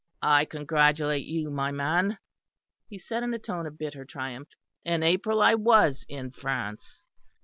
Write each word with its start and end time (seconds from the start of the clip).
"I 0.23 0.45
congratulate 0.45 1.27
you, 1.27 1.51
my 1.51 1.69
man," 1.69 2.17
he 2.89 2.97
said, 2.97 3.21
in 3.21 3.35
a 3.35 3.37
tone 3.37 3.67
of 3.67 3.77
bitter 3.77 4.03
triumph. 4.03 4.49
"In 4.83 5.03
April 5.03 5.39
I 5.43 5.53
was 5.53 6.07
in 6.09 6.31
France. 6.31 7.03